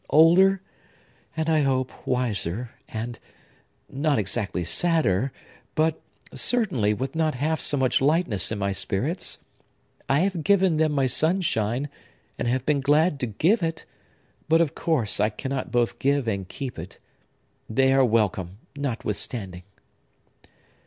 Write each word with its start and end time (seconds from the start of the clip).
Older, 0.09 0.63
and, 1.37 1.47
I 1.47 1.61
hope, 1.61 2.07
wiser, 2.07 2.71
and,—not 2.89 4.17
exactly 4.17 4.63
sadder,—but, 4.65 6.01
certainly, 6.33 6.91
with 6.91 7.13
not 7.13 7.35
half 7.35 7.59
so 7.59 7.77
much 7.77 8.01
lightness 8.01 8.51
in 8.51 8.57
my 8.57 8.71
spirits! 8.71 9.37
I 10.09 10.21
have 10.21 10.43
given 10.43 10.77
them 10.77 10.91
my 10.93 11.05
sunshine, 11.05 11.87
and 12.39 12.47
have 12.47 12.65
been 12.65 12.79
glad 12.79 13.19
to 13.19 13.27
give 13.27 13.61
it; 13.61 13.85
but, 14.49 14.59
of 14.59 14.73
course, 14.73 15.19
I 15.19 15.29
cannot 15.29 15.71
both 15.71 15.99
give 15.99 16.27
and 16.27 16.47
keep 16.49 16.79
it. 16.79 16.97
They 17.69 17.93
are 17.93 18.03
welcome, 18.03 18.57
notwithstanding!" 18.75 19.61